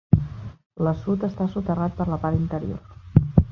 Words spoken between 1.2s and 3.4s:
està soterrat per la part interior.